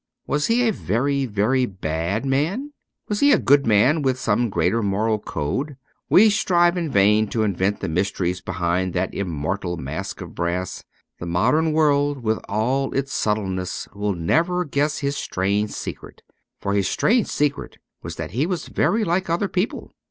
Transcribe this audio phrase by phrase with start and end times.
[0.25, 2.73] Was he a very, very bad man?
[3.07, 5.77] Was he a good man with some greater moral code?
[6.09, 10.83] We strive in vain to invent the mysteries behind that immortal mask of brass.
[11.19, 16.23] The modern world with all its subtleness will never guess his strange secret;
[16.59, 19.91] for his strange secret was that he was very like other people.